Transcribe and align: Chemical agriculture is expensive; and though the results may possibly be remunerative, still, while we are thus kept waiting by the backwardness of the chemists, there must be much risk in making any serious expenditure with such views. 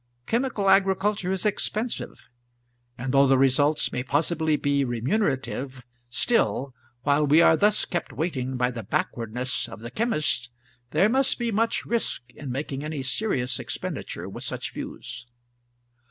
Chemical 0.25 0.67
agriculture 0.67 1.31
is 1.31 1.45
expensive; 1.45 2.27
and 2.97 3.13
though 3.13 3.27
the 3.27 3.37
results 3.37 3.91
may 3.91 4.01
possibly 4.01 4.55
be 4.55 4.83
remunerative, 4.83 5.83
still, 6.09 6.73
while 7.03 7.27
we 7.27 7.39
are 7.39 7.55
thus 7.55 7.85
kept 7.85 8.11
waiting 8.11 8.57
by 8.57 8.71
the 8.71 8.81
backwardness 8.81 9.69
of 9.69 9.81
the 9.81 9.91
chemists, 9.91 10.49
there 10.89 11.07
must 11.07 11.37
be 11.37 11.51
much 11.51 11.85
risk 11.85 12.23
in 12.33 12.51
making 12.51 12.83
any 12.83 13.03
serious 13.03 13.59
expenditure 13.59 14.27
with 14.27 14.43
such 14.43 14.73
views. 14.73 15.27